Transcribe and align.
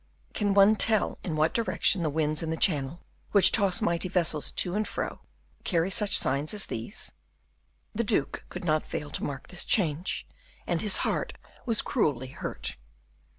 Can 0.33 0.55
one 0.55 0.77
tell 0.77 1.19
in 1.21 1.35
what 1.35 1.53
direction 1.53 2.01
the 2.01 2.09
winds 2.09 2.41
in 2.41 2.49
the 2.49 2.57
Channel, 2.57 3.01
which 3.33 3.51
toss 3.51 3.83
mighty 3.83 4.09
vessels 4.09 4.49
to 4.53 4.73
and 4.73 4.87
fro, 4.87 5.21
carry 5.63 5.91
such 5.91 6.17
sighs 6.17 6.55
as 6.55 6.65
these? 6.65 7.11
The 7.93 8.03
duke 8.03 8.43
could 8.49 8.65
not 8.65 8.87
fail 8.87 9.11
to 9.11 9.23
mark 9.23 9.49
this 9.49 9.63
change, 9.63 10.25
and 10.65 10.81
his 10.81 10.97
heart 11.05 11.33
was 11.67 11.83
cruelly 11.83 12.29
hurt. 12.29 12.77